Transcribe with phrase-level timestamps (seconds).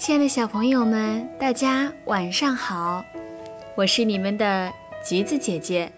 [0.00, 3.04] 亲爱的小朋友们，大家晚上好，
[3.74, 4.72] 我是你们的
[5.04, 5.92] 橘子姐姐。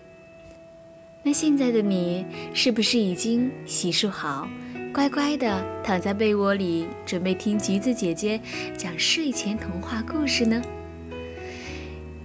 [1.23, 4.48] 那现在的你是不是已经洗漱好，
[4.93, 8.41] 乖乖的躺在被窝里，准备听橘子姐姐
[8.77, 10.61] 讲睡前童话故事呢？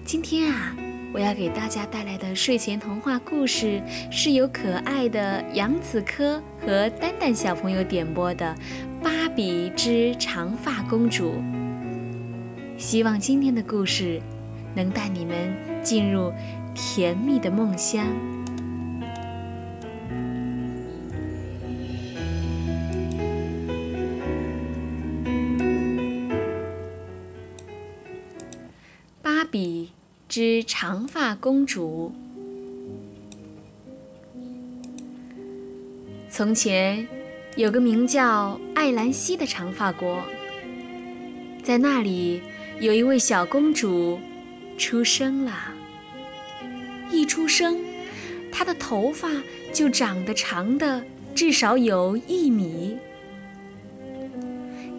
[0.04, 0.76] 今天啊，
[1.14, 8.56] 我要给大家带来的睡前童话故事是由可爱的杨子科和丹丹小朋友点播的
[9.04, 11.34] 《芭比之长发公主》。
[12.78, 14.22] 希望今天的故事
[14.76, 16.32] 能带你们进入
[16.76, 18.06] 甜蜜的梦乡。
[29.24, 29.92] 芭比
[30.30, 32.14] 之长发公主。
[36.30, 37.08] 从前
[37.56, 40.24] 有个名叫艾兰西的长发国，
[41.64, 42.44] 在那里。
[42.80, 44.20] 有一位小公主
[44.78, 45.74] 出生了，
[47.12, 47.80] 一出生，
[48.52, 49.30] 她的头发
[49.74, 52.98] 就长得长的至少有一米。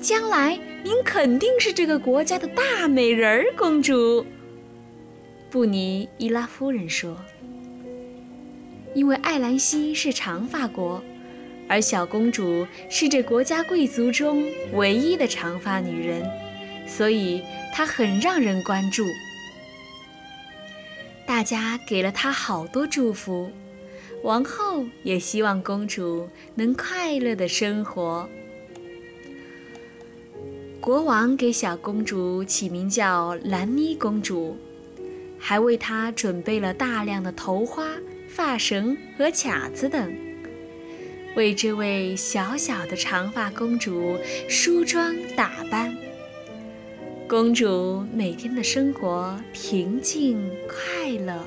[0.00, 4.26] 将来您肯定是这个国家的大美人儿公主，
[5.48, 7.16] 布尼伊拉夫人说。
[8.94, 11.00] 因为艾兰西是长发国，
[11.68, 16.28] 而小公主是这国家贵族中唯一的长发女人，
[16.88, 17.42] 所以。
[17.70, 19.04] 她很让人关注，
[21.24, 23.52] 大家给了她好多祝福，
[24.24, 28.28] 王后也希望公主能快乐的生活。
[30.80, 34.56] 国王给小公主起名叫兰妮公主，
[35.38, 37.86] 还为她准备了大量的头花、
[38.28, 40.12] 发绳和卡子等，
[41.36, 45.96] 为这位小小的长发公主梳妆打扮。
[47.28, 51.44] 公主每天的生活平静快乐，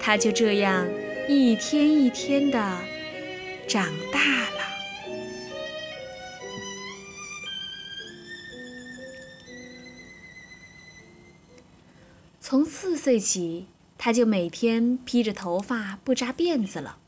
[0.00, 0.84] 她就这样
[1.28, 2.58] 一天一天的
[3.68, 4.56] 长大了。
[12.40, 16.98] 从四岁起，她就每天披着头发不扎辫子了。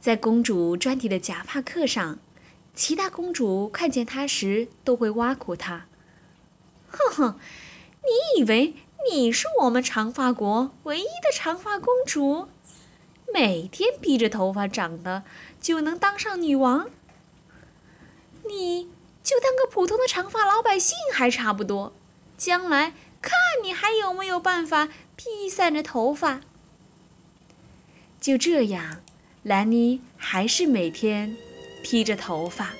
[0.00, 2.18] 在公主专题的假发课上，
[2.74, 5.84] 其他公主看见她时都会挖苦她。
[6.90, 7.40] 哼哼，
[8.02, 8.74] 你以为
[9.10, 12.48] 你是我们长发国唯一的长发公主？
[13.32, 15.22] 每天披着头发长的
[15.60, 16.88] 就能当上女王？
[18.48, 18.88] 你
[19.22, 21.92] 就当个普通的长发老百姓还差不多。
[22.38, 23.32] 将来看
[23.62, 26.40] 你还有没有办法披散着头发。
[28.20, 29.02] 就这样，
[29.42, 31.36] 兰妮还是每天
[31.82, 32.72] 披着头发。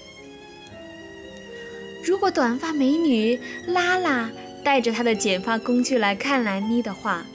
[2.09, 4.31] 如果短发美女拉拉
[4.65, 7.27] 带着她的剪发工具来看兰妮的话，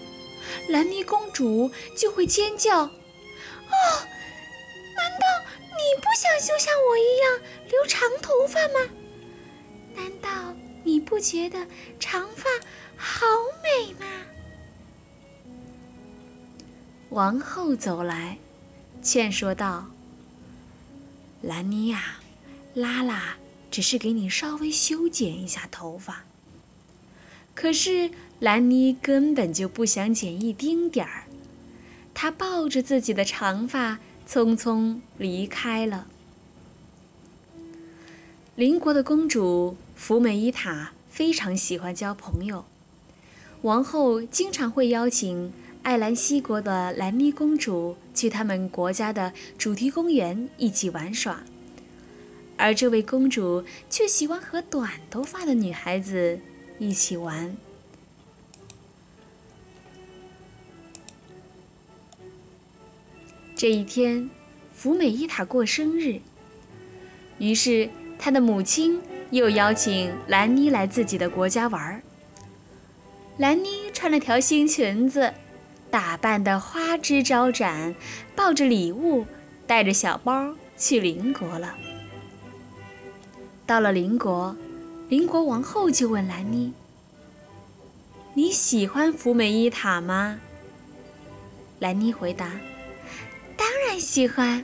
[0.68, 2.90] 兰妮公主就会尖叫：“哦，
[4.96, 5.28] 难道
[5.60, 7.40] 你不想就像我一样
[7.70, 8.90] 留长头发吗？
[9.96, 11.68] 难道你不觉得
[12.00, 12.50] 长发
[12.98, 13.28] 好
[13.62, 14.08] 美吗？”
[17.10, 18.40] 王后走来，
[19.04, 19.86] 劝说道
[21.44, 22.18] ：“兰妮呀，
[22.74, 23.36] 拉拉。”
[23.74, 26.26] 只是给你稍微修剪一下头发，
[27.56, 31.24] 可是兰妮根本就不想剪一丁点儿。
[32.14, 33.98] 她抱着自己的长发，
[34.30, 36.06] 匆匆离开了。
[38.56, 42.66] 邻国的公主福美伊塔非常喜欢交朋友，
[43.64, 45.52] 王后经常会邀请
[45.82, 51.44] 艾兰西国的兰妮公主去他们国家的主题公园一起玩耍。
[52.58, 56.40] 而这位公主却喜欢和短头发的女孩子
[56.80, 57.56] 一起玩。
[63.56, 64.30] 这一天，
[64.74, 66.20] 福美伊塔过生日，
[67.38, 67.90] 于是
[68.20, 69.02] 她的母亲
[69.32, 72.02] 又邀请兰妮来自己的国家玩。
[73.38, 75.34] 兰妮穿了条新裙子，
[75.90, 77.96] 打扮得花枝招展，
[78.36, 79.26] 抱着礼物，
[79.66, 81.76] 带着小包去邻国了。
[83.74, 84.56] 到了邻国，
[85.10, 86.72] 邻国王后就问兰妮
[88.36, 90.40] ：“你喜欢福美伊塔吗？”
[91.82, 92.52] 兰妮回答
[93.58, 94.64] ：“当然喜欢。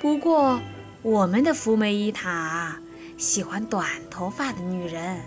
[0.00, 0.60] 不过，
[1.02, 2.80] 我们的福美伊塔
[3.16, 5.20] 喜欢短头发的女人。”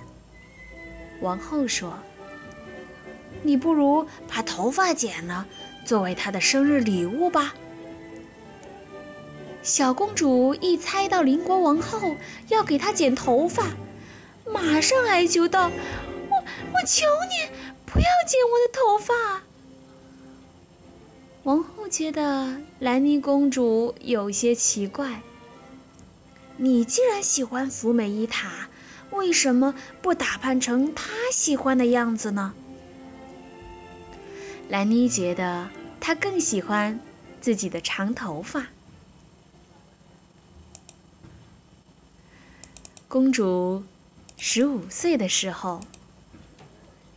[1.24, 1.94] 王后说
[3.42, 5.48] ：“你不如把头发剪了，
[5.86, 7.56] 作为她的生日礼物吧。”
[9.66, 12.16] 小公主一猜到邻国王后
[12.50, 13.70] 要给她剪头发，
[14.46, 15.72] 马上哀求道
[16.30, 17.50] ：“我我求你
[17.84, 19.42] 不要剪我的头发。”
[21.42, 25.22] 王后觉得兰妮公主有些奇怪。
[26.58, 28.70] 你既然喜欢福美伊塔，
[29.10, 32.54] 为什么不打扮成她喜欢的样子呢？
[34.70, 35.70] 兰妮觉得
[36.00, 37.00] 她更喜欢
[37.42, 38.68] 自己的长头发。
[43.16, 43.82] 公主
[44.36, 45.80] 十五岁的时候，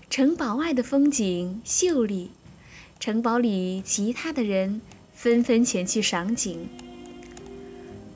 [0.08, 2.30] 城堡外的风景秀丽，
[3.00, 4.80] 城堡里其他的人
[5.12, 6.68] 纷纷前去赏景。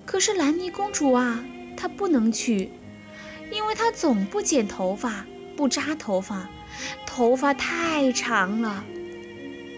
[0.06, 1.44] 可是兰妮公主啊，
[1.76, 2.70] 她不能去，
[3.50, 5.26] 因为她总不剪头发，
[5.56, 6.49] 不扎头发，
[7.05, 8.84] 头发太长了。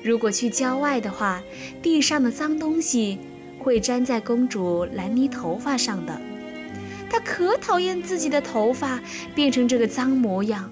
[0.05, 1.43] 如果去郊外的话，
[1.83, 3.19] 地上的脏东西
[3.59, 6.21] 会粘在公主兰妮头发上的。
[7.15, 9.01] 她可讨厌自己的头发
[9.37, 10.69] 变成这个脏模样。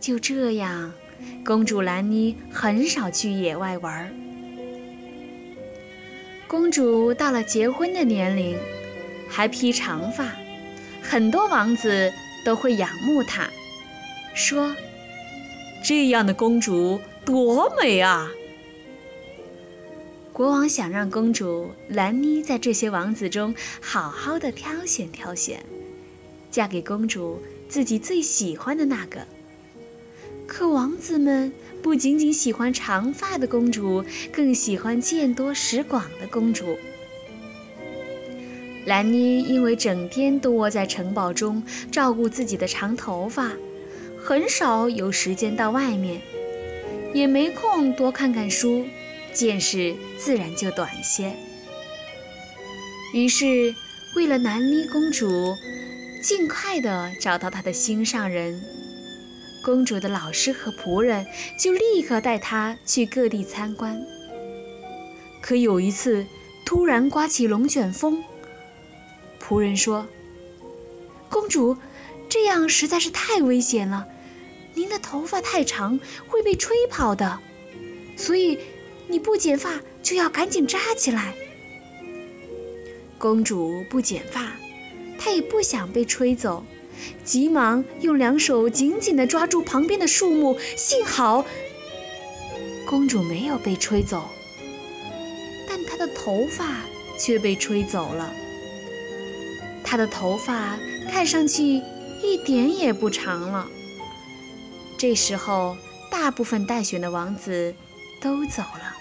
[0.00, 0.92] 就这样，
[1.44, 4.12] 公主兰妮很少去野外玩。
[6.48, 8.58] 公主到了结婚的年龄，
[9.28, 10.32] 还披长发，
[11.00, 12.12] 很多王子
[12.44, 13.48] 都会仰慕她，
[14.34, 14.74] 说
[15.84, 18.28] ：“这样的公主多美啊！”
[20.36, 25.64] 国王想让公主兰妮在这些王子中好好的挑选挑选，
[26.50, 27.40] 嫁给公主
[27.70, 29.26] 自己最喜欢的那个。
[30.46, 31.50] 可王子们
[31.82, 36.76] 不仅仅喜欢长发的公主，更喜欢见多识广的公主。
[38.84, 43.52] 兰妮因为整天都窝在城堡中照顾自己的长头发，
[44.22, 46.20] 很少有时间到外面，
[47.14, 48.84] 也没空多看看书。
[49.36, 51.36] 见识自然就短些。
[53.12, 53.74] 于是，
[54.16, 55.54] 为了兰妮公主
[56.22, 58.60] 尽快地找到她的心上人，
[59.62, 61.26] 公主的老师和仆人
[61.58, 64.02] 就立刻带她去各地参观。
[65.42, 66.26] 可有一次，
[66.64, 68.24] 突然刮起龙卷风，
[69.40, 70.06] 仆人说
[71.30, 71.76] ：“公主，
[72.28, 74.08] 这样实在是太危险了，
[74.74, 77.38] 您的头发太长，会被吹跑的，
[78.16, 78.58] 所以。”
[79.08, 81.34] 你不剪发就要赶紧扎起来。
[83.18, 84.52] 公主不剪发，
[85.18, 86.64] 她也不想被吹走，
[87.24, 90.58] 急忙用两手紧紧地抓住旁边的树木。
[90.76, 91.44] 幸好，
[92.86, 94.28] 公主没有被吹走，
[95.68, 96.82] 但她的头发
[97.18, 98.32] 却被吹走了。
[99.82, 100.78] 她的头发
[101.10, 101.80] 看上去
[102.22, 103.68] 一点也不长了。
[104.98, 105.76] 这时候，
[106.10, 107.74] 大部分待选的王子
[108.20, 108.96] 都走了。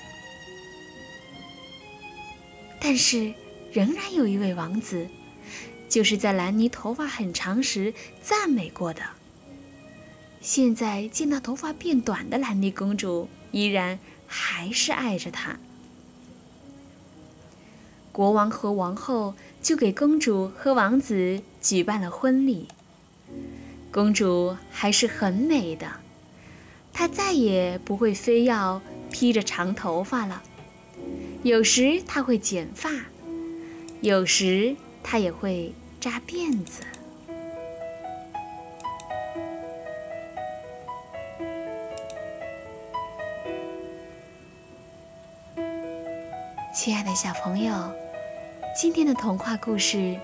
[2.80, 3.34] 但是，
[3.72, 5.08] 仍然有一位王子，
[5.90, 9.02] 就是在兰妮头发很长时赞美过的。
[10.40, 13.98] 现在见到头发变短的兰妮公主，依然
[14.28, 15.58] 还是爱着她。
[18.12, 22.68] 国王和王后就给公主和王子举办了婚礼。
[23.92, 25.88] 公主还是很美的，
[26.94, 28.82] 她再也不会非要
[29.18, 30.44] 披着长头发了。
[31.42, 32.89] 有时他会剪发，
[34.01, 36.82] 有时他也会扎辫子。
[46.75, 47.74] 亲爱的小朋友，
[48.78, 50.20] 今天的童话故事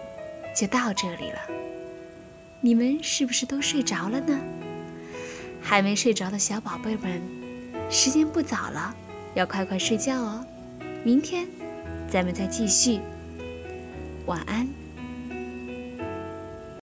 [0.53, 1.39] 就到这里了。
[2.59, 4.37] 你们是不是都睡着了呢？
[5.61, 7.21] 还没睡着的小宝贝们，
[7.91, 8.95] 时间不早了，
[9.33, 10.45] 要快快睡觉哦。
[11.03, 11.45] 明天，
[12.09, 13.01] 咱们再继续。
[14.25, 14.65] 晚安。